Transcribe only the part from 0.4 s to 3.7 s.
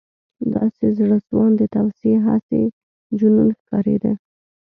•داسې زړهسواندې توصیې، هسې جنون